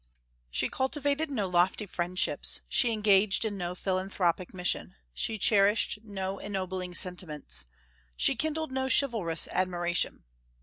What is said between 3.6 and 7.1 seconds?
philanthropic mission; she cherished no ennobling